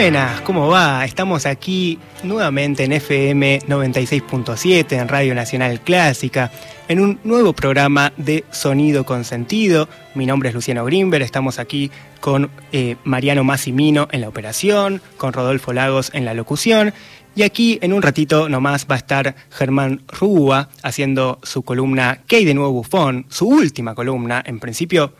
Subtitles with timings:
[0.00, 1.04] Buenas, ¿cómo va?
[1.04, 6.52] Estamos aquí nuevamente en FM 96.7 en Radio Nacional Clásica
[6.86, 9.88] en un nuevo programa de Sonido con Sentido.
[10.14, 11.90] Mi nombre es Luciano Grimber, estamos aquí
[12.20, 16.94] con eh, Mariano Massimino en la operación, con Rodolfo Lagos en la locución
[17.34, 22.36] y aquí en un ratito nomás va a estar Germán Rúa haciendo su columna ¿Qué
[22.36, 23.26] hay de nuevo bufón?
[23.30, 25.12] Su última columna, en principio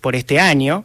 [0.00, 0.84] por este año,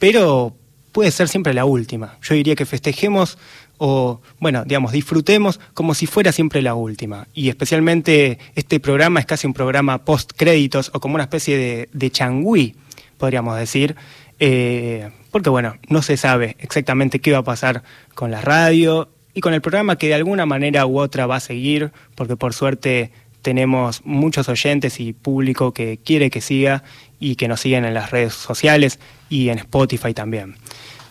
[0.00, 0.57] pero
[0.98, 2.18] puede ser siempre la última.
[2.22, 3.38] Yo diría que festejemos
[3.76, 7.28] o, bueno, digamos, disfrutemos como si fuera siempre la última.
[7.34, 12.10] Y especialmente este programa es casi un programa post créditos o como una especie de,
[12.10, 12.74] changüí,
[13.16, 13.94] podríamos decir.
[14.40, 17.84] Eh, porque, bueno, no se sabe exactamente qué va a pasar
[18.16, 21.40] con la radio y con el programa que de alguna manera u otra va a
[21.40, 23.12] seguir, porque por suerte
[23.48, 26.82] tenemos muchos oyentes y público que quiere que siga
[27.18, 30.56] y que nos siguen en las redes sociales y en Spotify también.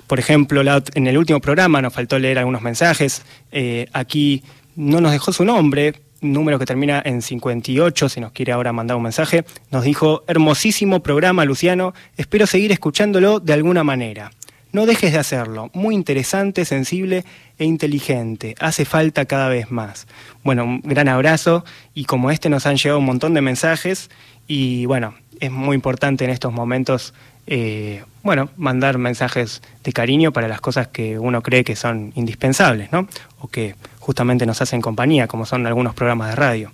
[0.06, 0.62] Por ejemplo,
[0.94, 3.24] en el último programa nos faltó leer algunos mensajes.
[3.52, 4.44] Eh, aquí
[4.76, 8.98] no nos dejó su nombre, número que termina en 58, si nos quiere ahora mandar
[8.98, 9.44] un mensaje.
[9.72, 14.30] Nos dijo, hermosísimo programa, Luciano, espero seguir escuchándolo de alguna manera.
[14.72, 17.24] No dejes de hacerlo, muy interesante, sensible
[17.58, 18.56] e inteligente.
[18.60, 20.08] Hace falta cada vez más.
[20.44, 24.10] Bueno, un gran abrazo y como este nos han llegado un montón de mensajes
[24.48, 27.14] y bueno, es muy importante en estos momentos
[27.48, 32.92] eh, bueno, mandar mensajes de cariño para las cosas que uno cree que son indispensables,
[32.92, 33.08] ¿no?
[33.40, 36.72] O que justamente nos hacen compañía, como son algunos programas de radio.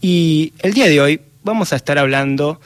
[0.00, 2.60] Y el día de hoy vamos a estar hablando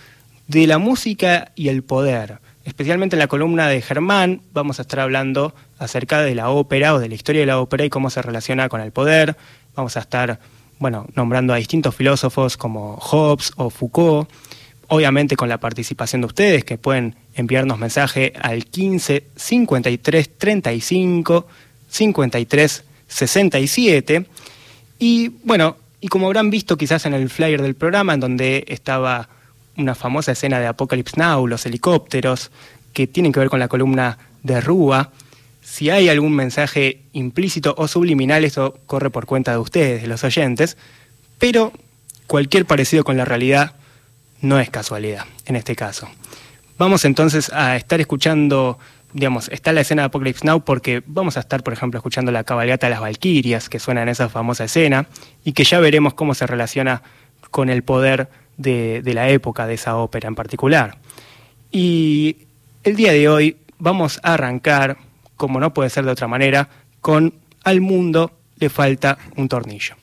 [0.47, 2.39] de la música y el poder.
[2.69, 6.99] Especialmente en la columna de Germán vamos a estar hablando acerca de la ópera o
[6.99, 9.39] de la historia de la ópera y cómo se relaciona con el poder.
[9.75, 10.39] Vamos a estar,
[10.79, 14.31] bueno, nombrando a distintos filósofos como Hobbes o Foucault
[14.89, 21.47] obviamente con la participación de ustedes que pueden enviarnos mensaje al 15 53 35
[21.89, 24.27] 53 67
[24.99, 29.31] y bueno, y como habrán visto quizás en el flyer del programa en donde estaba
[29.78, 32.50] una famosa escena de Apocalypse Now, los helicópteros
[32.93, 35.12] que tienen que ver con la columna de Rúa,
[35.62, 40.25] si hay algún mensaje implícito o subliminal, eso corre por cuenta de ustedes, de los
[40.25, 40.77] oyentes,
[41.38, 41.72] pero
[42.27, 43.77] cualquier parecido con la realidad
[44.41, 46.09] no es casualidad en este caso.
[46.78, 48.78] Vamos entonces a estar escuchando,
[49.12, 52.44] digamos, está la escena de Apocalypse Now porque vamos a estar, por ejemplo, escuchando la
[52.44, 55.06] cabalgata de las Valquirias, que suena en esa famosa escena,
[55.44, 57.03] y que ya veremos cómo se relaciona
[57.50, 58.28] con el poder
[58.59, 60.99] de, la época de esa ópera en particular.
[61.71, 62.37] Y
[62.85, 64.99] el día de hoy vamos a arrancar,
[65.37, 66.69] como no puede ser de otra manera,
[67.01, 67.33] con
[67.65, 69.95] Al mundo le falta un tornillo.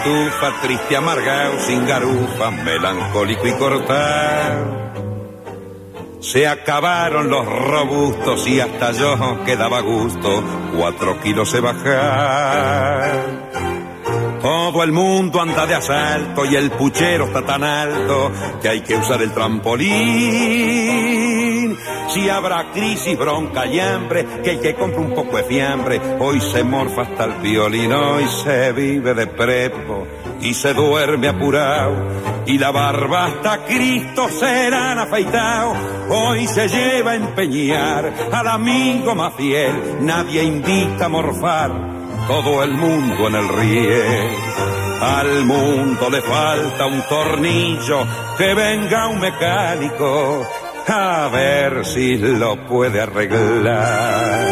[0.00, 4.80] Estufa, triste, amargado, sin garufa, melancólico y cortado.
[6.20, 10.42] Se acabaron los robustos y hasta yo quedaba gusto,
[10.76, 13.40] cuatro kilos se bajar.
[14.40, 18.30] Todo el mundo anda de asalto y el puchero está tan alto
[18.62, 20.89] que hay que usar el trampolín.
[22.12, 26.40] Si habrá crisis, bronca y hambre, que el que compra un poco de fiambre, hoy
[26.40, 30.06] se morfa hasta el violino y se vive de prepo
[30.40, 31.94] y se duerme apurado
[32.46, 35.74] y la barba hasta Cristo serán afeitado.
[36.08, 41.70] Hoy se lleva a empeñar al amigo más fiel, nadie invita a morfar,
[42.26, 44.30] todo el mundo en el riel.
[45.00, 50.46] Al mundo le falta un tornillo, que venga un mecánico
[50.88, 54.50] a ver si lo puede arreglar.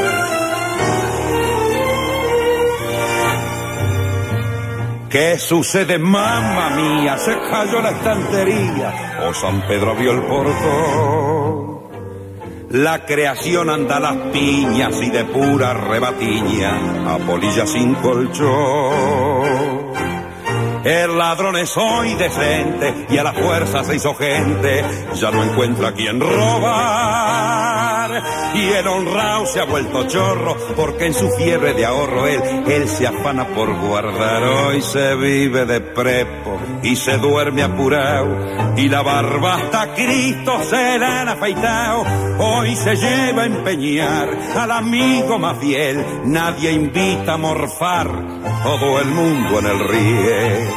[5.11, 7.17] ¿Qué sucede, mamá mía?
[7.17, 11.79] Se cayó la estantería o San Pedro vio el portón.
[12.71, 19.38] La creación anda a las piñas y de pura rebatiña a polilla sin colchón.
[20.89, 24.83] El ladrón es hoy decente y a la fuerza se hizo gente,
[25.17, 27.68] ya no encuentra quien robar.
[28.55, 32.89] Y el honrado se ha vuelto chorro porque en su fiebre de ahorro él, él
[32.89, 34.43] se afana por guardar.
[34.43, 40.99] Hoy se vive de prepo y se duerme apurado y la barba hasta Cristo se
[40.99, 42.05] la han afeitado.
[42.39, 48.09] Hoy se lleva a empeñar al amigo más fiel, nadie invita a morfar,
[48.63, 50.69] todo el mundo en el riel.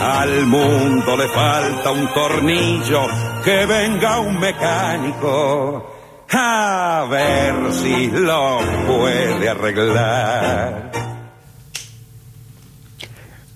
[0.00, 3.06] Al mundo le falta un tornillo,
[3.44, 5.97] que venga un mecánico
[6.30, 10.92] a ver si lo puede arreglar.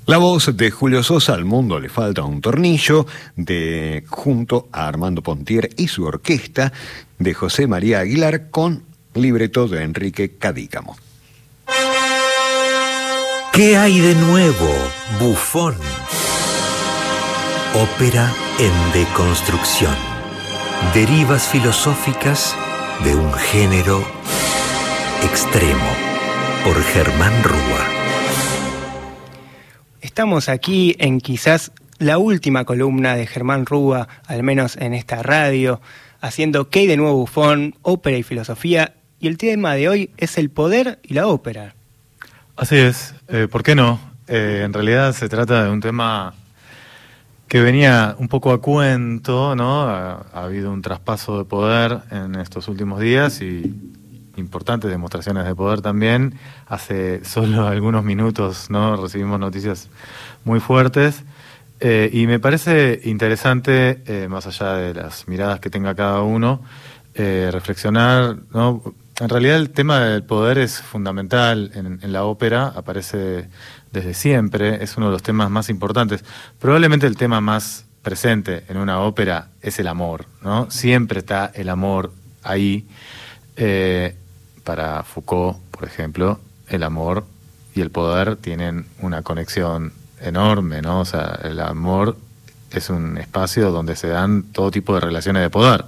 [0.07, 5.23] La voz de Julio Sosa, Al mundo le falta un tornillo, de junto a Armando
[5.23, 6.73] Pontier y su orquesta,
[7.19, 8.85] de José María Aguilar con
[9.15, 10.97] libreto de Enrique Cadícamo.
[13.53, 14.71] ¿Qué hay de nuevo,
[15.21, 15.77] bufón?
[17.75, 19.95] Ópera en deconstrucción.
[20.95, 22.57] Derivas filosóficas
[23.05, 24.05] de un género
[25.25, 25.89] extremo
[26.65, 27.87] por Germán Rúa.
[30.01, 35.81] Estamos aquí en quizás la última columna de Germán Rúa, al menos en esta radio,
[36.21, 37.75] haciendo ¿Qué hay de nuevo bufón?
[37.83, 38.95] Ópera y filosofía.
[39.19, 41.75] Y el tema de hoy es el poder y la ópera.
[42.57, 44.01] Así es, eh, ¿por qué no?
[44.29, 46.35] Eh, en realidad se trata de un tema
[47.53, 49.83] que venía un poco a cuento, ¿no?
[49.83, 53.75] Ha, habido un traspaso de poder en estos últimos días y
[54.39, 56.39] importantes demostraciones de poder también.
[56.67, 58.97] Hace solo algunos minutos, ¿no?
[58.97, 59.91] Recibimos noticias
[60.47, 61.25] muy fuertes.
[61.81, 66.63] Eh, y me parece interesante, más allá de las miradas que tenga cada uno,
[67.15, 68.83] reflexionar, ¿no?
[69.21, 73.51] En realidad el tema del poder es fundamental en, la ópera, aparece
[73.93, 76.25] desde siempre, es uno de los temas más importantes.
[76.59, 80.71] Probablemente el tema más presente en una ópera es el amor, ¿no?
[80.71, 82.13] Siempre está el amor
[82.43, 82.87] ahí.
[83.57, 84.17] Eh,
[84.65, 87.27] para Foucault, por ejemplo, el amor
[87.75, 91.01] y el poder tienen una conexión enorme, ¿no?
[91.01, 92.17] O sea, el amor
[92.71, 95.85] es un espacio donde se dan todo tipo de relaciones de poder,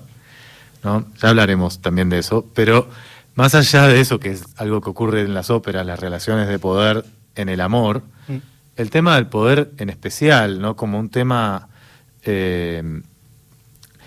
[0.82, 1.06] ¿no?
[1.22, 2.88] Ya hablaremos también de eso, pero
[3.34, 6.58] más allá de eso, que es algo que ocurre en las óperas, las relaciones de
[6.58, 7.04] poder
[7.34, 8.36] en el amor, mm.
[8.76, 10.76] el tema del poder en especial, ¿no?
[10.76, 11.68] Como un tema.
[12.22, 13.02] Eh,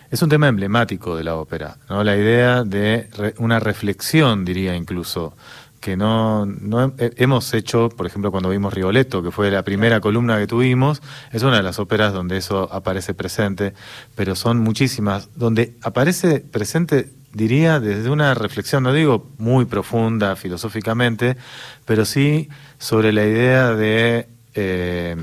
[0.09, 2.03] es un tema emblemático de la ópera, ¿no?
[2.03, 3.09] La idea de
[3.39, 5.35] una reflexión, diría incluso,
[5.81, 10.37] que no, no hemos hecho, por ejemplo, cuando vimos Rigoletto, que fue la primera columna
[10.37, 11.01] que tuvimos,
[11.31, 13.73] es una de las óperas donde eso aparece presente,
[14.15, 21.37] pero son muchísimas, donde aparece presente diría desde una reflexión, no digo muy profunda filosóficamente,
[21.85, 25.15] pero sí sobre la idea de eh,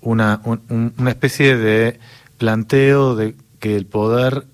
[0.00, 1.98] una, una, especie de
[2.38, 4.46] planteo de que el poder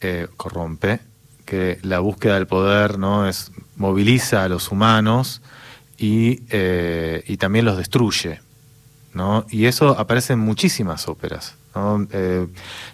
[0.00, 1.00] eh, corrompe,
[1.44, 5.40] que la búsqueda del poder no es moviliza a los humanos
[5.96, 8.40] y, eh, y también los destruye.
[9.14, 9.46] ¿no?
[9.50, 11.54] Y eso aparece en muchísimas óperas.
[12.12, 12.46] Eh,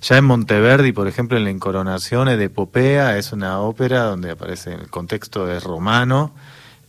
[0.02, 4.74] ya en Monteverdi, por ejemplo, en la Incoronación de Popea, es una ópera donde aparece
[4.74, 6.32] el contexto de romano,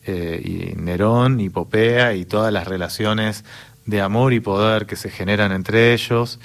[0.07, 0.39] eh,
[0.75, 3.43] y Nerón y Popea y todas las relaciones
[3.85, 6.39] de amor y poder que se generan entre ellos.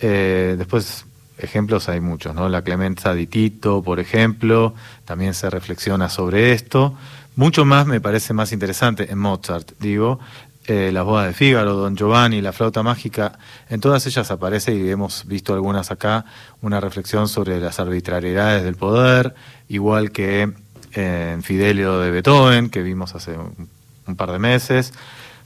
[0.00, 1.06] Eh, después,
[1.38, 2.48] ejemplos hay muchos, ¿no?
[2.48, 4.74] La Clemenza di Tito, por ejemplo,
[5.04, 6.96] también se reflexiona sobre esto.
[7.36, 10.18] Mucho más me parece más interesante en Mozart, digo,
[10.66, 14.90] eh, Las bodas de Fígaro, Don Giovanni, La flauta mágica, en todas ellas aparece, y
[14.90, 16.24] hemos visto algunas acá,
[16.60, 19.34] una reflexión sobre las arbitrariedades del poder,
[19.68, 20.52] igual que
[20.92, 24.92] eh, en Fidelio de Beethoven, que vimos hace un, par de meses,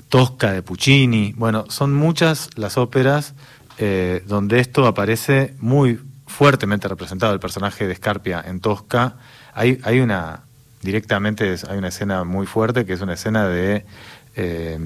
[0.08, 3.34] Tosca de Puccini, bueno, son muchas las óperas
[3.78, 9.16] eh, donde esto aparece muy fuertemente representado el personaje de Scarpia en Tosca.
[9.54, 10.44] Hay una,
[10.82, 13.84] directamente hay una escena muy fuerte que es una escena de,
[14.40, 14.78] eh,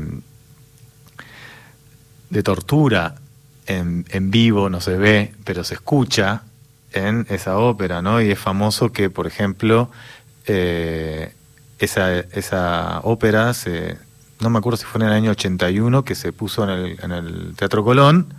[2.31, 3.15] de tortura
[3.67, 6.43] en, en, vivo, no se ve, pero se escucha
[6.93, 8.21] en esa ópera, ¿no?
[8.21, 9.91] Y es famoso que, por ejemplo,
[10.47, 11.33] eh,
[11.79, 13.99] esa, esa ópera se,
[14.41, 17.13] no me acuerdo si fue en el año 81 que se puso en el, en
[17.13, 18.35] el Teatro Colón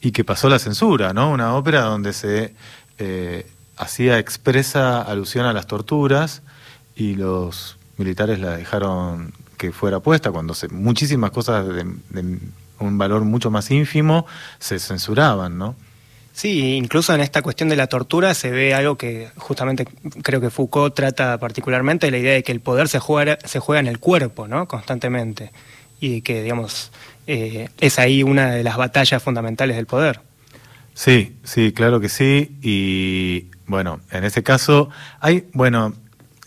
[0.00, 1.30] y que pasó la censura, ¿no?
[1.30, 2.54] Una ópera donde se
[2.98, 3.46] eh,
[3.76, 6.42] hacía expresa alusión a las torturas
[6.96, 12.38] y los militares la dejaron que fuera puesta cuando se, muchísimas cosas de, de
[12.78, 14.26] un valor mucho más ínfimo
[14.58, 15.74] se censuraban, ¿no?
[16.38, 19.88] Sí, incluso en esta cuestión de la tortura se ve algo que justamente
[20.22, 23.80] creo que Foucault trata particularmente, la idea de que el poder se juega, se juega
[23.80, 24.68] en el cuerpo, ¿no?
[24.68, 25.50] Constantemente.
[26.00, 26.92] Y que, digamos,
[27.26, 30.20] eh, es ahí una de las batallas fundamentales del poder.
[30.94, 32.56] Sí, sí, claro que sí.
[32.62, 35.92] Y bueno, en ese caso hay, bueno,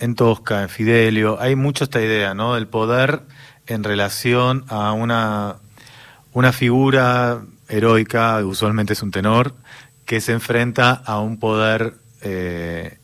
[0.02, 2.56] en Tosca, en Fidelio, hay mucho esta idea, ¿no?
[2.56, 3.22] Del poder
[3.68, 5.58] en relación a una,
[6.34, 9.54] una figura heroica, usualmente es un tenor,
[10.06, 12.98] que se enfrenta a un poder eh,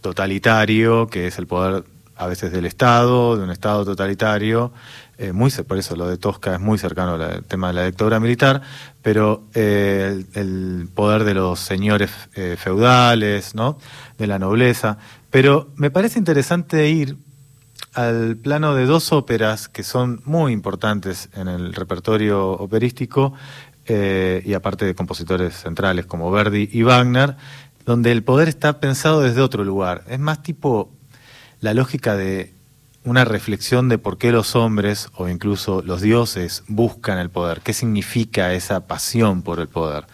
[0.00, 1.84] totalitario, que es el poder
[2.16, 4.72] a veces del Estado, de un Estado totalitario,
[5.16, 8.18] eh, muy, por eso lo de Tosca es muy cercano al tema de la dictadura
[8.20, 8.62] militar,
[9.02, 10.42] pero eh, el,
[10.80, 13.78] el, poder de los señores eh, feudales, ¿no?
[14.16, 14.96] de la nobleza.
[15.30, 17.16] Pero me parece interesante ir
[17.94, 23.34] al plano de dos óperas que son muy importantes en el repertorio operístico,
[23.86, 27.36] eh, y aparte de compositores centrales como Verdi y Wagner,
[27.86, 30.04] donde el poder está pensado desde otro lugar.
[30.08, 30.92] Es más tipo
[31.60, 32.54] la lógica de
[33.02, 37.72] una reflexión de por qué los hombres o incluso los dioses buscan el poder, qué
[37.72, 40.04] significa esa pasión por el poder.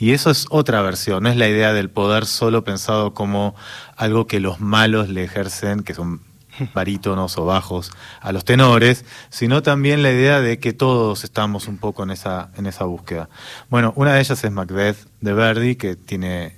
[0.00, 3.54] Y eso es otra versión, no es la idea del poder solo pensado como
[3.96, 6.22] algo que los malos le ejercen, que son
[6.74, 7.90] barítonos o bajos
[8.22, 12.48] a los tenores, sino también la idea de que todos estamos un poco en esa,
[12.56, 13.28] en esa búsqueda.
[13.68, 16.56] Bueno, una de ellas es Macbeth de Verdi, que tiene,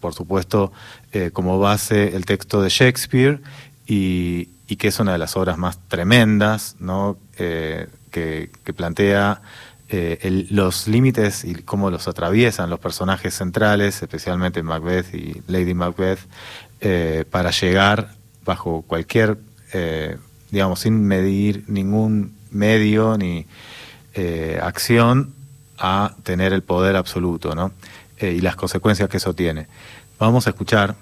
[0.00, 0.72] por supuesto,
[1.12, 3.42] eh, como base el texto de Shakespeare
[3.86, 7.18] y, y, que es una de las obras más tremendas, ¿no?
[7.36, 9.42] Eh, que, que, plantea
[9.90, 15.72] eh, el, los límites y cómo los atraviesan los personajes centrales, especialmente Macbeth y Lady
[15.72, 16.18] Macbeth,
[16.82, 18.12] eh, para llegar
[18.44, 19.38] bajo cualquier,
[19.72, 20.18] eh,
[20.50, 23.46] digamos, sin medir ningún medio ni
[24.60, 25.32] acción
[25.78, 27.70] a tener el poder absoluto, ¿no?
[28.20, 29.68] Y las consecuencias que eso tiene.
[30.18, 30.96] Vamos a escuchar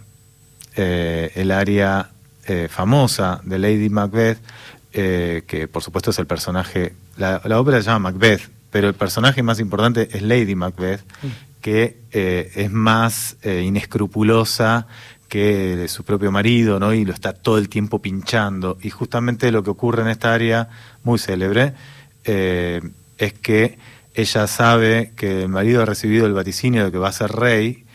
[0.75, 2.11] el área
[2.69, 4.39] famosa de Lady Macbeth,
[4.93, 9.43] que por supuesto es el personaje, la, la, ópera se llama Macbeth, pero el personaje
[9.43, 11.01] más importante es Lady Macbeth,
[11.63, 14.87] que es más inescrupulosa
[15.31, 16.93] que de su propio marido, ¿no?
[16.93, 18.77] Y lo está todo el tiempo pinchando.
[18.83, 20.69] Y justamente lo que ocurre en esta área
[21.05, 21.73] muy célebre
[22.25, 22.83] eh,
[23.17, 23.79] es que
[24.13, 27.87] ella sabe que el marido ha recibido el vaticinio de que va a ser rey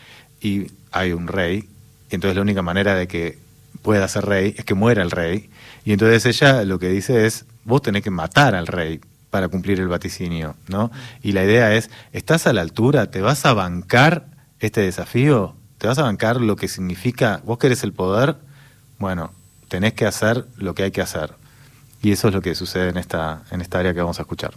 [0.42, 1.70] y hay un rey.
[2.10, 3.38] Y entonces la única manera de que
[3.84, 5.52] pueda ser rey es que muera el rey.
[5.86, 9.00] Y entonces ella lo que dice es, vos tenés que matar al rey
[9.32, 10.92] para cumplir el vaticinio, ¿no?
[11.24, 13.10] Y la idea es, ¿estás a la altura?
[13.10, 14.28] ¿Te vas a bancar
[14.60, 15.56] este desafío?
[15.80, 18.36] ¿Te vas a bancar lo que significa, vos querés el poder?
[19.00, 19.32] Bueno,
[19.68, 21.34] tenés que hacer lo que hay que hacer.
[22.04, 24.54] Y eso es lo que sucede en esta, en esta área que vamos a escuchar.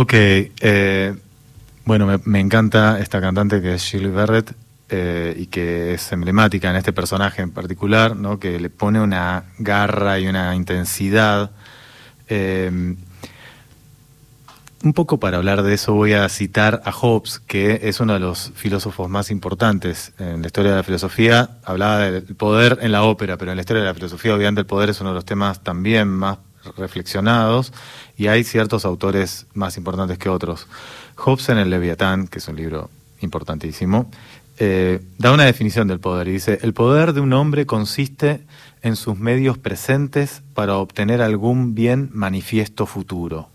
[0.00, 1.12] Ok, eh,
[1.84, 4.54] bueno, me, encanta esta cantante que es Shirley Barrett
[4.88, 8.38] eh, y que es emblemática en este personaje en particular, ¿no?
[8.38, 11.50] que le pone una garra y una intensidad.
[12.28, 12.70] Eh,
[14.84, 18.20] un poco para hablar de eso voy a citar a Hobbes, que es uno de
[18.20, 21.58] los filósofos más importantes en la historia de la filosofía.
[21.64, 24.66] Hablaba del poder en la ópera, pero en la historia de la filosofía obviamente el
[24.68, 26.38] poder es uno de los temas también más
[26.76, 27.72] reflexionados
[28.16, 30.66] y hay ciertos autores más importantes que otros.
[31.16, 34.10] Hobbes en el Leviatán, que es un libro importantísimo,
[34.60, 38.42] eh, da una definición del poder y dice, el poder de un hombre consiste
[38.82, 43.48] en sus medios presentes para obtener algún bien manifiesto futuro.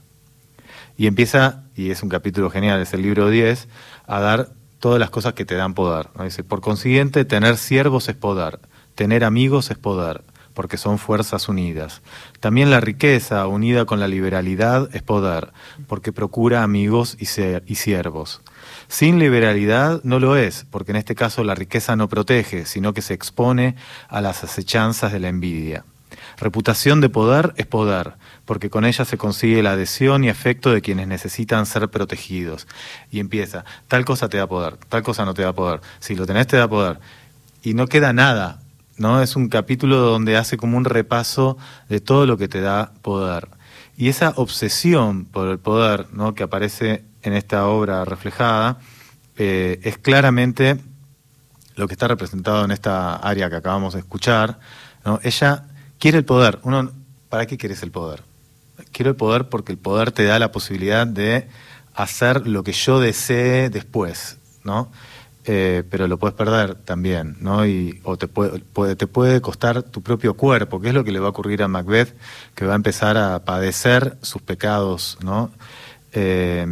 [0.97, 3.67] Y empieza, y es un capítulo genial, es el libro 10,
[4.08, 4.49] a dar
[4.80, 6.08] todas las cosas que te dan poder.
[6.23, 8.60] Dice, por consiguiente, tener siervos es poder,
[8.95, 10.21] tener amigos es poder,
[10.53, 12.01] porque son fuerzas unidas.
[12.39, 15.51] También la riqueza, unida con la liberalidad, es poder,
[15.87, 18.41] porque procura amigos y, siervos.
[18.87, 23.01] Sin liberalidad no lo es, porque en este caso la riqueza no protege, sino que
[23.01, 23.75] se expone
[24.07, 25.85] a las acechanzas de la envidia.
[26.37, 28.13] Reputación de poder es poder,
[28.45, 32.67] porque con ella se consigue la adhesión y efecto de quienes necesitan ser protegidos.
[33.11, 36.25] Y empieza, tal cosa te da poder, tal cosa no te da poder, si lo
[36.25, 36.99] tenés te da poder.
[37.63, 38.62] Y no queda nada,
[38.97, 39.21] ¿no?
[39.21, 41.58] Es un capítulo donde hace como un repaso
[41.89, 43.49] de todo lo que te da poder.
[43.97, 46.34] Y esa obsesión por el poder, ¿no?
[46.36, 48.79] Que aparece en esta obra reflejada,
[49.38, 50.77] eh, es claramente
[51.75, 54.60] lo que está representado en esta área que acabamos de escuchar.
[55.06, 55.19] ¿no?
[55.23, 55.65] Ella
[55.99, 56.60] quiere el poder.
[56.63, 56.91] Uno,
[57.29, 58.21] ¿Para qué quieres el poder?
[58.91, 61.47] quiero el poder porque el poder te da la posibilidad de
[61.93, 64.91] hacer lo que yo desee después, ¿no?
[65.45, 67.65] Eh, pero lo puedes perder también, ¿no?
[67.65, 68.62] Y, o te puede,
[68.95, 71.67] te puede costar tu propio cuerpo, que es lo que le va a ocurrir a
[71.67, 72.15] Macbeth,
[72.56, 75.51] que va a empezar a padecer sus pecados, ¿no?
[76.13, 76.65] Eh,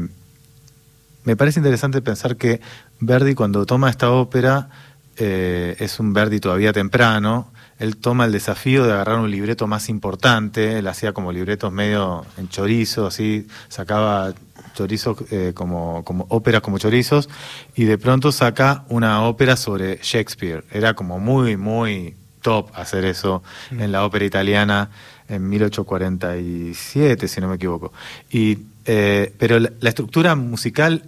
[1.24, 2.62] me parece interesante pensar que
[3.00, 4.70] Verdi cuando toma esta ópera
[5.18, 9.90] eh, es un Verdi todavía temprano, él toma el desafío de agarrar un libreto más
[9.90, 14.34] importante, él hacía como libretos medio en chorizo, así, sacaba
[14.74, 17.30] chorizos eh, como, como óperas como chorizos,
[17.76, 20.64] y de pronto saca una ópera sobre Shakespeare.
[20.72, 24.90] Era como muy, muy top hacer eso en la ópera italiana
[25.28, 27.94] en 1847, si no me equivoco.
[28.30, 31.04] Y, eh, pero la, la, estructura musical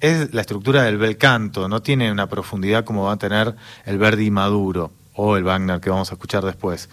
[0.00, 3.54] es la estructura del bel canto, no tiene una profundidad como va a tener
[3.86, 6.88] el Verdi maduro o el Wagner que vamos a escuchar después.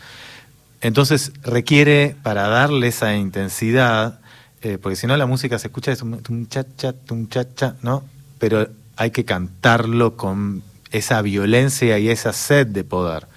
[0.81, 4.18] Entonces requiere, para darle esa intensidad,
[4.61, 7.75] eh, porque si no la música se escucha es un cha cha, un cha cha,
[7.81, 8.03] ¿no?
[8.39, 13.27] Pero hay que cantarlo con esa violencia y esa sed de poder.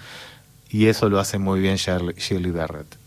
[0.71, 3.02] Y eso lo hace muy bien Shirley Barrett.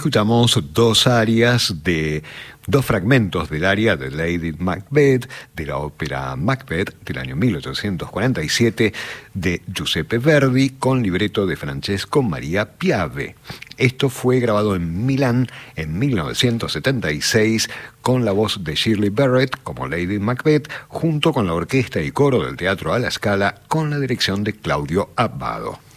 [0.00, 2.22] Escuchamos dos áreas de
[2.66, 8.94] dos fragmentos del área de Lady Macbeth, de la ópera Macbeth del año 1847
[9.34, 13.36] de Giuseppe Verdi con libreto de Francesco Maria Piave.
[13.76, 17.68] Esto fue grabado en Milán en 1976
[18.00, 22.42] con la voz de Shirley Barrett como Lady Macbeth junto con la orquesta y coro
[22.46, 25.89] del Teatro a la Scala con la dirección de Claudio Abbado.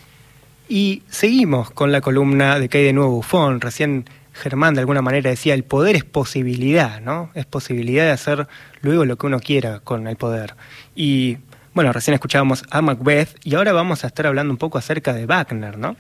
[0.76, 3.62] Y seguimos con la columna de que hay de nuevo Bufón.
[3.62, 7.30] Recién Germán de alguna manera decía, el poder es posibilidad, ¿no?
[7.36, 8.48] Es posibilidad de hacer
[8.82, 10.56] luego lo que uno quiera con el poder.
[10.96, 11.38] Y
[11.76, 15.28] bueno, recién escuchábamos a Macbeth y ahora vamos a estar hablando un poco acerca de
[15.28, 15.96] Wagner, ¿no?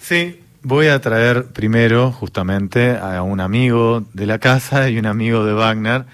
[0.00, 5.44] Sí, voy a traer primero justamente a un amigo de la casa y un amigo
[5.44, 6.06] de Wagner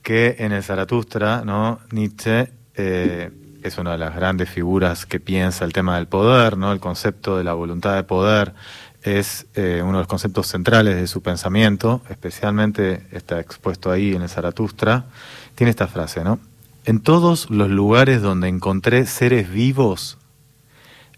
[0.00, 1.80] que en el Zaratustra, ¿no?
[1.92, 3.30] Nietzsche eh,
[3.62, 6.72] es una de las grandes figuras que piensa el tema del poder, ¿no?
[6.72, 8.54] El concepto de la voluntad de poder
[9.02, 14.22] es eh, uno de los conceptos centrales de su pensamiento, especialmente está expuesto ahí en
[14.22, 15.06] el Zaratustra.
[15.54, 16.40] Tiene esta frase, ¿no?
[16.84, 20.18] En todos los lugares donde encontré seres vivos,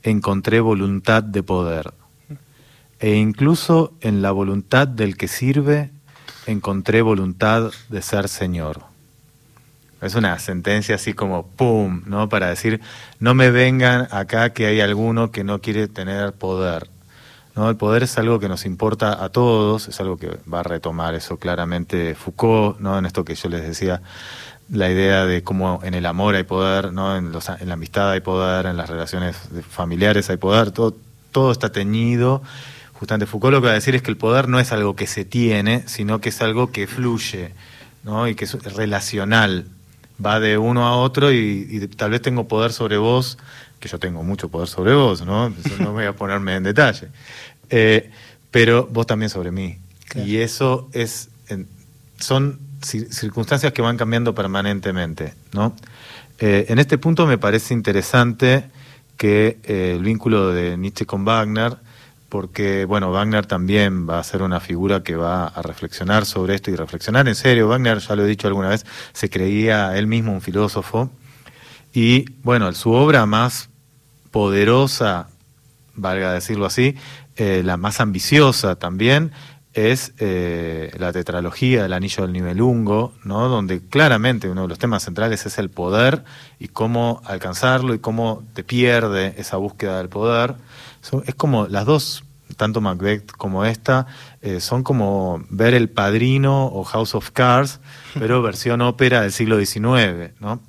[0.03, 1.94] encontré voluntad de poder.
[2.98, 5.90] E incluso en la voluntad del que sirve,
[6.46, 8.89] encontré voluntad de ser Señor.
[10.01, 12.03] Es una sentencia así como ¡pum!
[12.07, 12.29] ¿no?
[12.29, 12.81] Para decir,
[13.19, 16.89] no me vengan acá que hay alguno que no quiere tener poder.
[17.55, 17.69] ¿no?
[17.69, 21.15] El poder es algo que nos importa a todos, es algo que va a retomar
[21.15, 22.99] eso claramente Foucault, ¿no?
[22.99, 24.01] En esto que yo les decía,
[24.71, 27.17] la idea de cómo en el amor hay poder, ¿no?
[27.17, 29.37] En, los, en la amistad hay poder, en las relaciones
[29.69, 30.97] familiares hay poder, todo,
[31.33, 32.43] todo está teñido.
[32.95, 35.07] Justamente Foucault lo que va a decir es que el poder no es algo que
[35.07, 37.53] se tiene, sino que es algo que fluye,
[38.05, 38.29] ¿no?
[38.29, 39.67] Y que es relacional,
[40.24, 43.38] va de uno a otro y, tal vez tengo poder sobre vos,
[43.78, 45.52] que yo tengo mucho poder sobre vos, ¿no?
[45.78, 47.09] no voy a ponerme en detalle.
[47.70, 48.11] Eh,
[48.50, 49.78] pero vos también sobre mí.
[50.14, 51.30] Y eso es,
[52.18, 55.74] son circunstancias que van cambiando permanentemente, ¿no?
[56.40, 58.64] Eh, en este punto me parece interesante
[59.16, 61.76] que eh, el vínculo de Nietzsche con Wagner
[62.31, 66.71] porque, bueno, Wagner también va a ser una figura que va a reflexionar sobre esto
[66.71, 67.69] y reflexionar en serio.
[67.69, 71.11] Wagner, ya lo he dicho alguna vez, se creía él mismo un filósofo
[71.93, 73.69] y, bueno, su obra más
[74.31, 75.29] poderosa,
[75.97, 76.95] valga decirlo así,
[77.37, 79.33] eh, la más ambiciosa también,
[79.81, 83.49] es eh, la tetralogía del Anillo del Nivelungo, ¿no?
[83.49, 86.25] donde claramente uno de los temas centrales es el poder
[86.59, 90.57] y cómo alcanzarlo y cómo te pierde esa búsqueda del poder
[91.25, 92.25] es como las dos,
[92.57, 94.07] tanto Macbeth como esta,
[94.43, 97.81] eh, son como ver El Padrino o House of Cards,
[98.14, 100.61] pero versión ópera del siglo XIX, ¿no?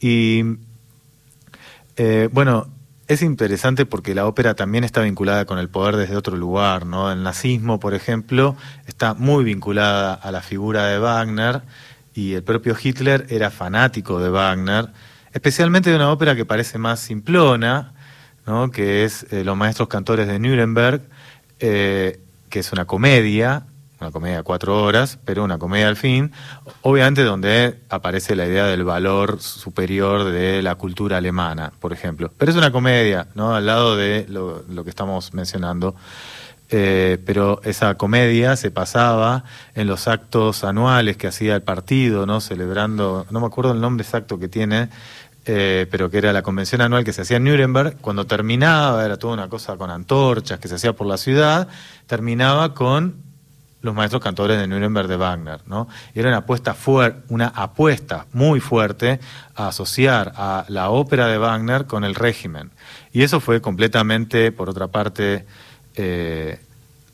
[0.00, 0.42] Y
[1.96, 2.66] eh, bueno,
[3.12, 7.12] es interesante porque la ópera también está vinculada con el poder desde otro lugar, ¿no?
[7.12, 11.62] El nazismo, por ejemplo, está muy vinculada a la figura de Wagner
[12.14, 14.88] y el propio Hitler era fanático de Wagner,
[15.32, 17.92] especialmente de una ópera que parece más simplona,
[18.72, 21.02] que es eh, Los Maestros Cantores de Nuremberg,
[21.60, 22.20] eh,
[22.50, 23.66] que es una comedia,
[24.02, 26.32] una comedia de cuatro horas, pero una comedia al fin,
[26.82, 32.32] obviamente donde aparece la idea del valor superior de la cultura alemana, por ejemplo.
[32.36, 33.54] Pero es una comedia, ¿no?
[33.54, 35.94] Al lado de lo, que estamos mencionando.
[36.74, 42.40] Eh, pero esa comedia se pasaba en los actos anuales que hacía el partido, ¿no?
[42.40, 44.88] Celebrando, no me acuerdo el nombre exacto que tiene,
[45.44, 49.18] eh, pero que era la convención anual que se hacía en Nuremberg, cuando terminaba, era
[49.18, 51.68] toda una cosa con antorchas que se hacía por la ciudad,
[52.06, 53.31] terminaba con
[53.82, 55.88] los maestros cantores de Nuremberg de Wagner, ¿no?
[56.14, 56.74] Era una apuesta,
[57.28, 59.20] una apuesta muy fuerte
[59.54, 62.70] a asociar a la ópera de Wagner con el régimen.
[63.12, 65.44] Y eso fue completamente, por otra parte,
[65.96, 66.60] eh,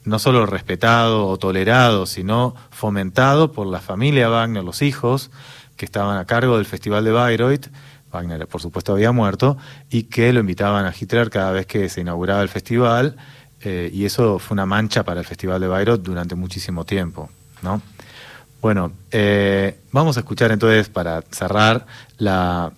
[0.05, 5.31] no solo respetado o tolerado, sino fomentado por la familia Wagner, los hijos,
[5.77, 7.69] que estaban a cargo del Festival de Bayreuth,
[8.13, 9.57] Wagner por supuesto había muerto,
[9.91, 13.17] y que lo invitaban a Hitler cada vez que se inauguraba el festival,
[13.63, 17.29] eh, y eso fue una mancha para el Festival de Bayreuth durante muchísimo tiempo.
[17.63, 17.83] ¿no?
[18.61, 21.87] Bueno, eh, vamos a escuchar entonces, para cerrar,
[22.19, 22.73] la,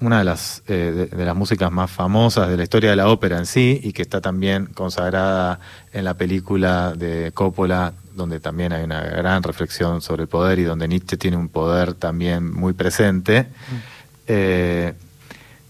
[0.00, 3.38] una de las, eh, de, las músicas más famosas de la historia de la ópera
[3.38, 5.60] en sí, y que está también consagrada
[5.92, 10.64] en la película de Coppola, donde también hay una gran reflexión sobre el poder y
[10.64, 13.42] donde Nietzsche tiene un poder también muy presente.
[13.42, 14.00] Mm.
[14.32, 14.94] Eh,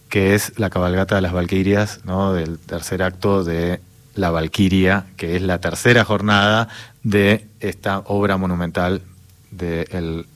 [0.09, 2.33] que es la cabalgata de las Valquirias, ¿no?
[2.33, 3.81] del tercer acto de
[4.15, 6.69] La Valquiria, que es la tercera jornada
[7.03, 9.03] de esta obra monumental
[9.51, 10.27] del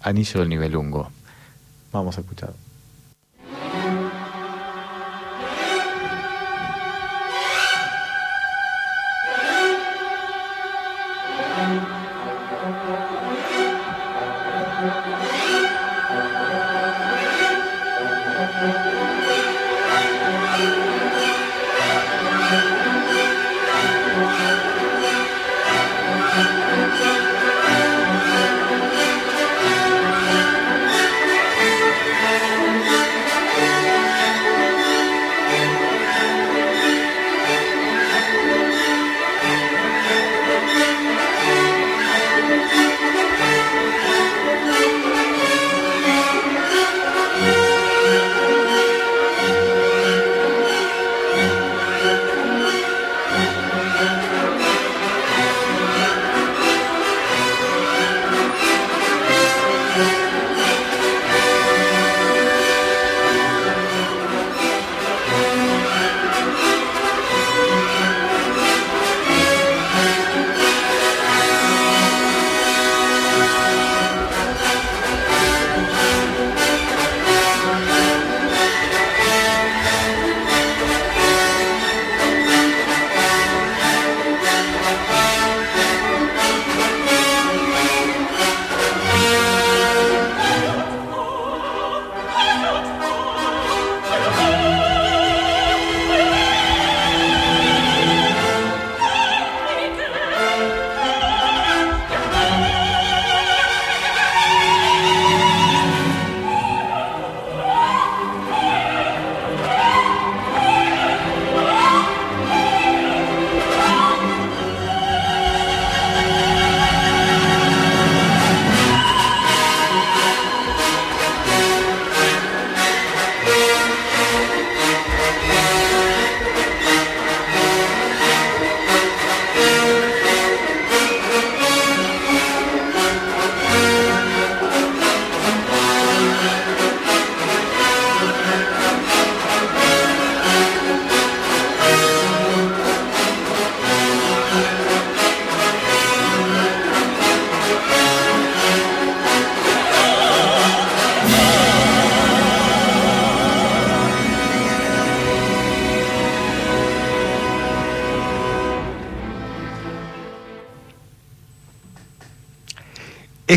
[0.00, 1.10] Anillo del Nivelungo.
[1.92, 2.61] Vamos a escuchar.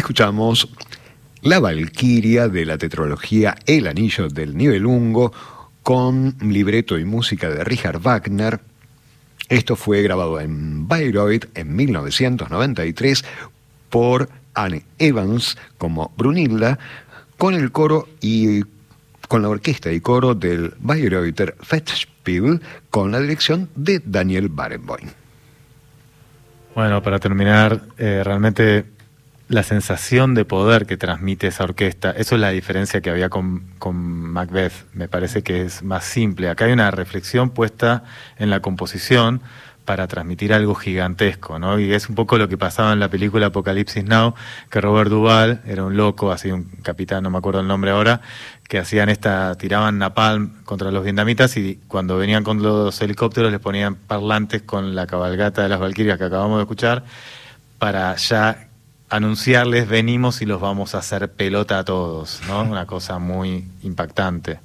[0.06, 0.70] Escuchamos
[1.42, 5.34] La Valquiria de la tetralogía El Anillo del Nibelungo
[5.82, 8.60] con libreto y música de Richard Wagner.
[9.50, 13.26] Esto fue grabado en Bayreuth en 1993
[13.90, 16.78] por Anne Evans como Brunilda,
[17.40, 18.62] con el coro y
[19.28, 25.10] con la orquesta y coro del Bayreuther Festspiel con la dirección de Daniel Barenboim.
[26.76, 28.95] Bueno, para terminar, eh, realmente
[29.48, 33.64] la sensación de poder que transmite esa orquesta, eso es la diferencia que había con,
[33.78, 36.50] con, Macbeth, me parece que es más simple.
[36.50, 38.04] Acá hay una reflexión puesta
[38.38, 39.42] en la composición
[39.86, 41.80] para transmitir algo gigantesco, ¿no?
[41.80, 44.34] Y es un poco lo que pasaba en la película Apocalipsis Now,
[44.72, 48.22] que Robert Duvall era un loco, así un capitán, no me acuerdo el nombre ahora,
[48.68, 53.62] que hacían esta, tiraban napalm contra los vietnamitas y cuando venían con los helicópteros les
[53.62, 57.04] ponían parlantes con la cabalgata de las Valquirias que acabamos de escuchar
[57.78, 58.70] para ya
[59.10, 62.64] anunciarles venimos y los vamos a hacer pelota a todos, ¿no?
[62.64, 64.60] Una cosa muy impactante.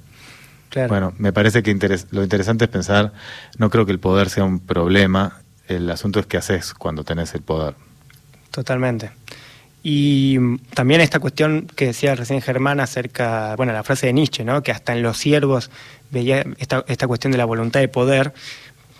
[0.87, 1.77] Bueno, me parece que
[2.11, 3.11] lo interesante es pensar,
[3.57, 7.33] no creo que el poder sea un problema, el asunto es qué haces cuando tenés
[7.33, 7.75] el poder.
[8.51, 9.11] Totalmente.
[9.83, 14.61] Y también esta cuestión que decía recién Germán acerca, bueno, la frase de Nietzsche, ¿no?
[14.61, 15.71] que hasta en los siervos
[16.11, 18.33] veía esta, esta cuestión de la voluntad de poder,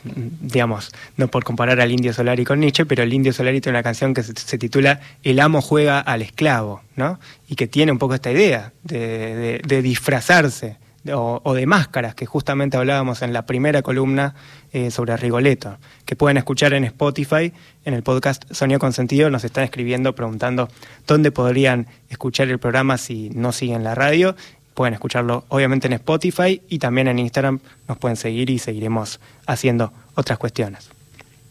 [0.03, 3.83] digamos, no por comparar al Indio Solari con Nietzsche, pero el Indio Solari tiene una
[3.83, 7.19] canción que se, titula El amo juega al esclavo, ¿no?
[7.47, 10.77] Y que tiene un poco esta idea de, disfrazarse
[11.13, 14.35] o, de máscaras, que justamente hablábamos en la primera columna
[14.71, 17.53] eh, sobre Rigoletto, que pueden escuchar en Spotify,
[17.85, 20.69] en el podcast Sonido Consentido, nos están escribiendo preguntando
[21.07, 24.35] dónde podrían escuchar el programa si no siguen la radio
[24.81, 29.93] Pueden escucharlo obviamente en Spotify y también en Instagram nos pueden seguir y seguiremos haciendo
[30.15, 30.89] otras cuestiones.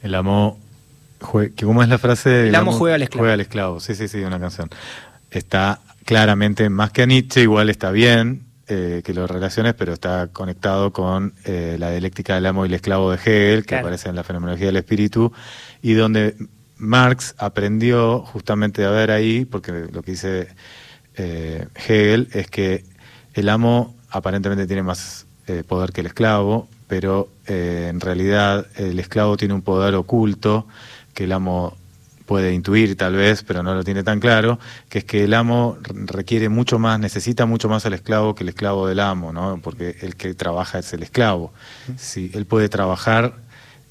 [0.03, 0.59] El amo,
[1.21, 2.49] ¿cómo es la frase?
[2.49, 3.23] El, amo, juega al esclavo.
[3.23, 4.69] Juega al esclavo, sí, sí, sí, una canción.
[5.31, 10.27] Está claramente más que a Nietzsche, igual está bien eh, que lo relaciones, pero está
[10.33, 14.17] conectado con eh, la dialéctica del amo y el esclavo de Hegel, que aparece en
[14.17, 15.33] la fenomenología del espíritu,
[15.83, 16.35] y donde
[16.79, 20.49] Marx aprendió justamente a ver ahí, porque lo que dice
[21.15, 22.91] eh, Hegel es que
[23.35, 28.99] el amo aparentemente tiene más eh, poder que el esclavo, pero eh, en realidad el
[28.99, 30.67] esclavo tiene un poder oculto
[31.15, 31.77] que el amo
[32.31, 35.79] puede intuir tal vez, pero no lo tiene tan claro, que es que el amo
[35.83, 39.59] requiere mucho más, necesita mucho más al esclavo que el esclavo del amo, ¿no?
[39.61, 41.53] Porque el que trabaja es el esclavo.
[41.97, 43.35] Si él puede trabajar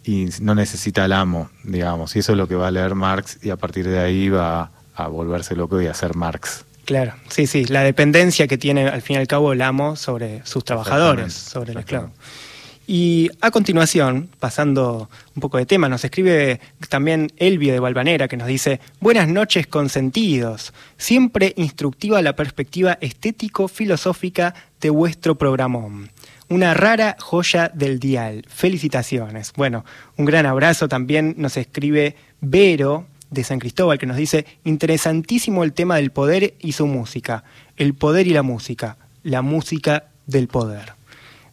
[0.06, 3.39] y no necesita al amo, digamos, y eso es lo que va a leer Marx
[3.41, 6.63] y a partir de ahí va a volverse loco y a ser Marx.
[6.89, 10.43] Claro, sí, sí, la dependencia que tiene al fin y al cabo el amo sobre
[10.43, 12.10] sus trabajadores, sobre el esclavo.
[12.88, 18.38] Y a continuación, pasando un poco de tema, nos escribe también Elvio de Valvanera que
[18.38, 26.10] nos dice, buenas noches consentidos, siempre instructiva la perspectiva estético-filosófica de vuestro programón.
[26.47, 28.45] Una rara joya del dial.
[28.49, 29.54] Felicitaciones.
[29.56, 29.86] Bueno,
[30.17, 35.73] un gran abrazo también nos escribe Vero de San Cristóbal que nos dice, interesantísimo el
[35.73, 37.43] tema del poder y su música,
[37.77, 40.93] el poder y la música, la música del poder.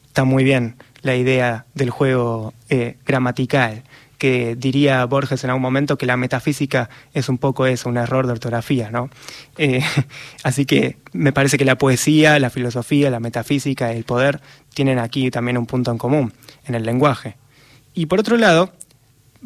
[0.06, 3.82] Está muy bien la idea del juego eh, gramatical,
[4.18, 8.26] que diría Borges en algún momento que la metafísica es un poco eso, un error
[8.26, 9.10] de ortografía, ¿no?
[9.58, 9.82] Eh,
[10.42, 14.40] así que me parece que la poesía, la filosofía, la metafísica el poder
[14.74, 16.32] tienen aquí también un punto en común,
[16.66, 17.36] en el lenguaje.
[17.94, 18.72] Y por otro lado,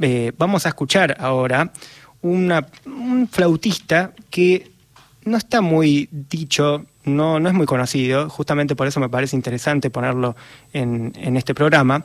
[0.01, 1.73] eh, vamos a escuchar ahora
[2.23, 4.71] un flautista que
[5.25, 9.91] no está muy dicho, no, no es muy conocido, justamente por eso me parece interesante
[9.91, 10.37] ponerlo
[10.73, 12.05] en, este programa.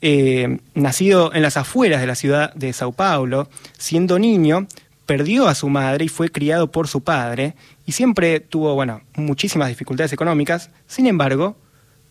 [0.00, 4.66] Eh, nacido en las afueras de la ciudad de Sao Paulo, siendo niño,
[5.06, 7.54] perdió a su madre y fue criado por su padre,
[7.86, 11.56] y siempre tuvo, bueno, muchísimas dificultades económicas, sin embargo,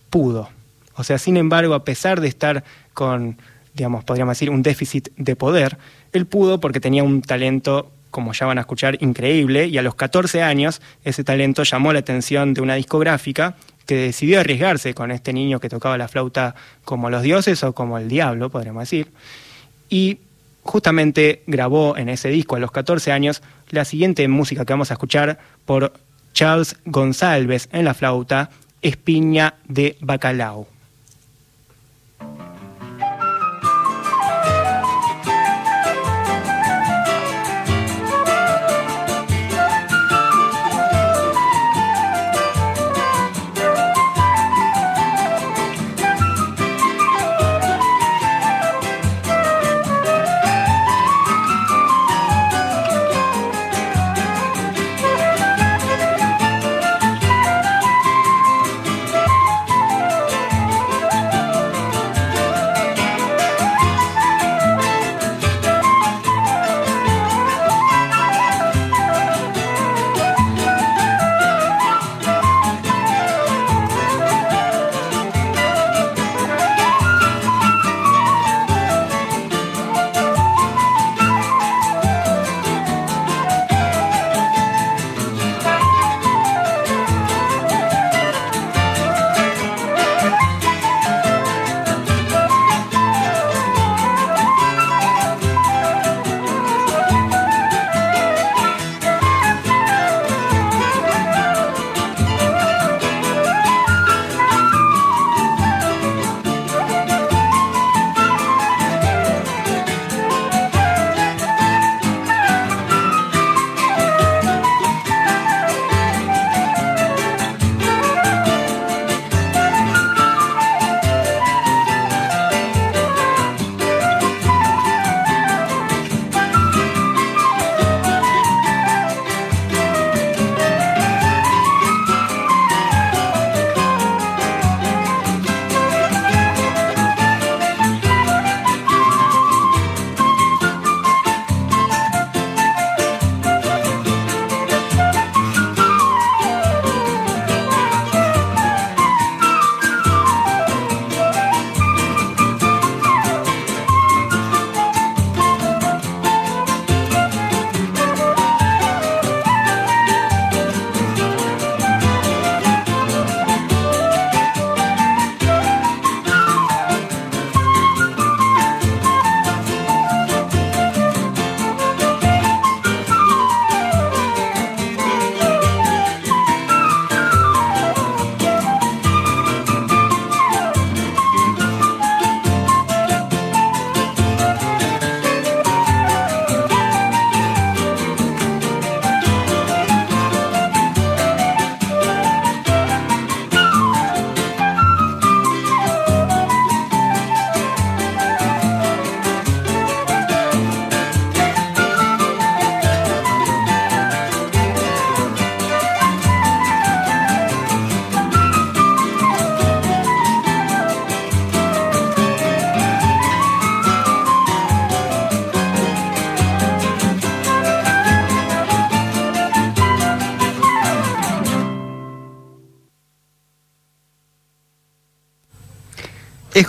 [0.10, 0.50] pudo.
[0.96, 3.38] O sea, sin embargo, a pesar de estar con,
[3.74, 5.78] digamos, podríamos decir, un déficit de poder,
[6.14, 9.96] él pudo porque tenía un talento, como ya van a escuchar, increíble, y a los
[9.96, 13.56] 14 años ese talento llamó la atención de una discográfica
[13.86, 16.56] que decidió arriesgarse con este niño que tocaba la flauta
[16.86, 19.12] como los dioses o como el diablo, podríamos decir,
[19.90, 20.20] y
[20.64, 24.94] justamente grabó en ese disco a los 14 años la siguiente música que vamos a
[24.94, 25.94] escuchar por
[26.34, 28.50] Charles González en la flauta,
[28.82, 30.73] Espiña de Bacalao.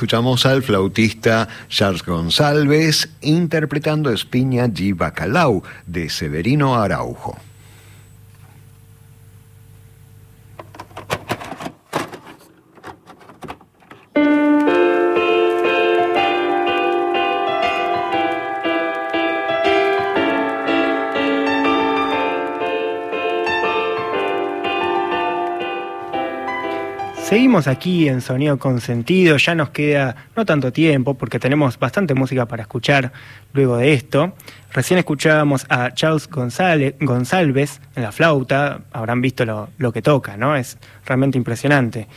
[0.04, 4.94] Escuchamos al flautista Charles González interpretando Espiña G.
[4.94, 7.38] Bacalau de Severino Araujo.
[27.54, 32.46] Aquí en Sonido con Sentido, ya nos queda no tanto tiempo porque tenemos bastante música
[32.46, 33.12] para escuchar
[33.52, 34.34] luego de esto.
[34.72, 40.36] Recién escuchábamos a Charles González, González en la flauta, habrán visto lo, lo que toca,
[40.36, 40.56] ¿no?
[40.56, 42.08] Es realmente impresionante.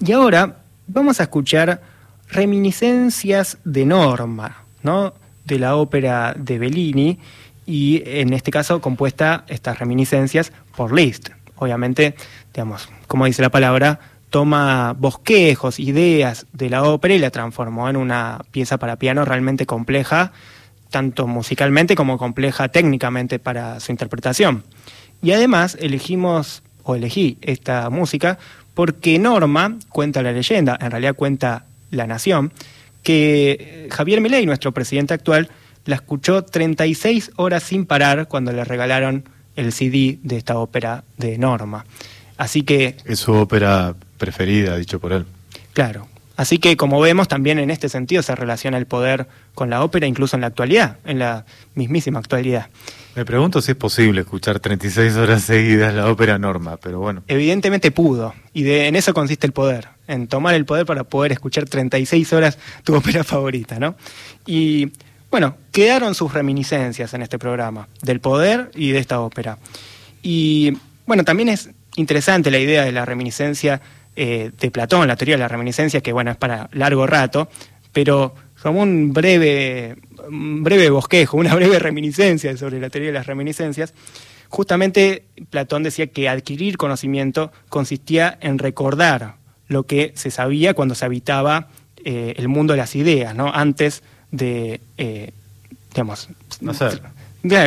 [0.00, 0.56] Y ahora
[0.86, 1.82] vamos a escuchar
[2.30, 5.12] reminiscencias de Norma, ¿no?
[5.44, 7.18] De la ópera de Bellini
[7.66, 11.28] y en este caso compuesta estas reminiscencias por Liszt.
[11.56, 12.14] Obviamente,
[12.54, 14.00] digamos, como dice la palabra,
[14.30, 19.66] toma bosquejos, ideas de la ópera y la transformó en una pieza para piano realmente
[19.66, 20.32] compleja,
[20.88, 24.64] tanto musicalmente como compleja técnicamente para su interpretación.
[25.20, 28.38] Y además elegimos, o elegí esta música,
[28.74, 32.52] porque Norma cuenta la leyenda, en realidad cuenta la nación,
[33.02, 35.50] que Javier Milei, nuestro presidente actual,
[35.86, 39.24] la escuchó 36 horas sin parar cuando le regalaron
[39.56, 41.84] el CD de esta ópera de Norma.
[42.36, 42.96] Así que...
[43.04, 45.26] Es su ópera preferida, dicho por él.
[45.72, 46.06] Claro.
[46.36, 50.06] Así que, como vemos, también en este sentido se relaciona el poder con la ópera,
[50.06, 51.44] incluso en la actualidad, en la
[51.74, 52.68] mismísima actualidad.
[53.14, 57.22] Me pregunto si es posible escuchar 36 horas seguidas la ópera Norma, pero bueno.
[57.26, 61.32] Evidentemente pudo, y de, en eso consiste el poder, en tomar el poder para poder
[61.32, 63.96] escuchar 36 horas tu ópera favorita, ¿no?
[64.46, 64.92] Y
[65.30, 69.58] bueno, quedaron sus reminiscencias en este programa, del poder y de esta ópera.
[70.22, 73.80] Y bueno, también es interesante la idea de la reminiscencia
[74.22, 77.48] eh, de Platón, la teoría de la reminiscencia, que bueno, es para largo rato,
[77.90, 79.96] pero como un breve,
[80.28, 83.94] un breve bosquejo, una breve reminiscencia sobre la teoría de las reminiscencias,
[84.50, 89.36] justamente Platón decía que adquirir conocimiento consistía en recordar
[89.68, 91.68] lo que se sabía cuando se habitaba
[92.04, 93.50] eh, el mundo de las ideas, ¿no?
[93.50, 94.02] Antes
[94.32, 95.30] de, eh,
[95.94, 96.28] digamos...
[96.60, 97.00] Nacer.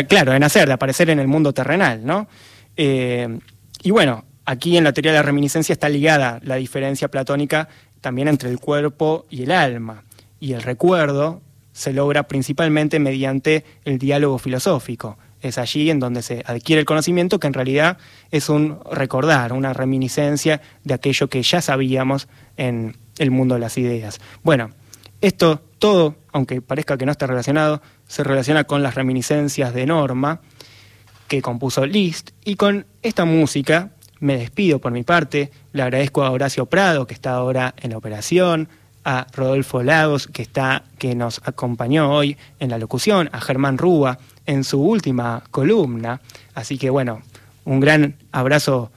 [0.08, 2.28] Claro, de nacer, de aparecer en el mundo terrenal, ¿no?
[2.76, 7.70] y bueno, Aquí en la teoría de la reminiscencia está ligada la diferencia platónica
[8.02, 10.04] también entre el cuerpo y el alma.
[10.40, 11.42] Y el recuerdo
[11.72, 15.18] se logra principalmente mediante el diálogo filosófico.
[15.42, 17.98] Es allí en donde se adquiere el conocimiento que en realidad
[18.32, 22.28] es un recordar, una reminiscencia de aquello que ya sabíamos
[22.58, 24.20] en el mundo de las ideas.
[24.44, 24.70] Bueno,
[25.22, 30.42] esto todo, aunque parezca que no está relacionado, se relaciona con las reminiscencias de Norma
[31.28, 33.92] que compuso Liszt y con esta música
[34.24, 35.52] me despido por mi parte.
[35.74, 38.70] Le agradezco a Horacio Prado, que está ahora en la operación,
[39.04, 44.18] a Rodolfo Lagos, que, está, que nos acompañó hoy en la locución, a Germán Rúa
[44.46, 46.22] en su última columna.
[46.56, 47.22] Así que bueno,
[47.66, 48.92] un gran abrazo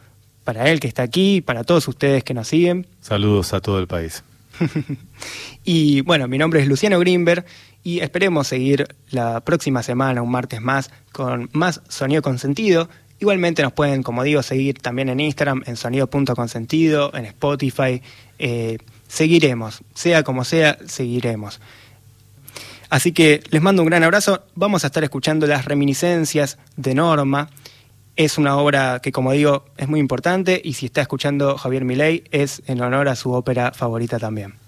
[0.45, 2.87] para él que está aquí, para todos ustedes que nos siguen.
[3.01, 4.23] Saludos a todo el país.
[5.65, 7.45] y bueno, mi nombre es Luciano Grimberg
[7.83, 12.89] y esperemos seguir la próxima semana, un martes más, con más sonido con sentido
[13.19, 18.03] Igualmente nos pueden, como digo, seguir también en Instagram, en sonido.consentido, en Spotify.
[18.39, 21.61] Eh, seguiremos, sea como sea, seguiremos.
[22.91, 24.45] Así que les mando un gran abrazo.
[24.55, 27.49] Vamos a estar escuchando las reminiscencias de Norma.
[28.17, 32.25] Es una obra que, como digo, es muy importante y si está escuchando Javier Milei
[32.31, 34.66] es en honor a su ópera favorita también.